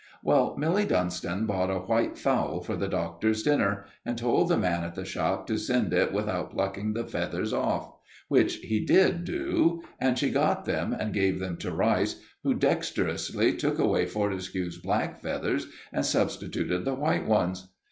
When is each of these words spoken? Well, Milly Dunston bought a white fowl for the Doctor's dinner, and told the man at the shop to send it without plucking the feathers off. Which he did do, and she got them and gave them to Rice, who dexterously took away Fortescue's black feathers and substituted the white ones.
Well, 0.23 0.55
Milly 0.57 0.85
Dunston 0.85 1.45
bought 1.45 1.69
a 1.69 1.77
white 1.81 2.17
fowl 2.17 2.61
for 2.61 2.75
the 2.75 2.87
Doctor's 2.87 3.43
dinner, 3.43 3.85
and 4.03 4.17
told 4.17 4.49
the 4.49 4.57
man 4.57 4.83
at 4.83 4.95
the 4.95 5.05
shop 5.05 5.45
to 5.45 5.59
send 5.59 5.93
it 5.93 6.11
without 6.11 6.49
plucking 6.49 6.93
the 6.93 7.05
feathers 7.05 7.53
off. 7.53 7.93
Which 8.27 8.55
he 8.55 8.83
did 8.83 9.25
do, 9.25 9.83
and 9.99 10.17
she 10.17 10.31
got 10.31 10.65
them 10.65 10.91
and 10.91 11.13
gave 11.13 11.37
them 11.39 11.55
to 11.57 11.69
Rice, 11.71 12.19
who 12.41 12.55
dexterously 12.55 13.53
took 13.53 13.77
away 13.77 14.07
Fortescue's 14.07 14.79
black 14.79 15.21
feathers 15.21 15.67
and 15.93 16.03
substituted 16.03 16.83
the 16.83 16.95
white 16.95 17.27
ones. 17.27 17.69